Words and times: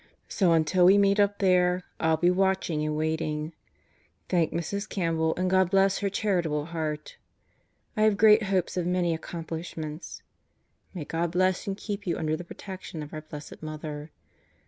So 0.27 0.53
until 0.53 0.85
we 0.85 0.97
meet 0.97 1.19
up 1.19 1.37
there 1.37 1.83
I'll 1.99 2.17
be 2.17 2.31
watching 2.31 2.83
and 2.83 2.97
waiting. 2.97 3.53
Thank 4.29 4.51
Mrs. 4.51 4.89
Campbell 4.89 5.35
and 5.37 5.47
God 5.47 5.69
bless 5.69 5.99
her 5.99 6.09
charitable 6.09 6.65
heart. 6.73 7.17
I 7.95 8.01
have 8.01 8.17
great 8.17 8.41
hopes 8.41 8.75
of 8.77 8.87
many 8.87 9.13
accomplishments. 9.13 10.23
May 10.95 11.05
God 11.05 11.29
bless 11.31 11.67
and 11.67 11.77
keep 11.77 12.07
you 12.07 12.17
under 12.17 12.35
the 12.35 12.43
protection 12.43 13.03
of 13.03 13.13
our 13.13 13.21
Bl. 13.21 13.37
Mother. 13.61 14.09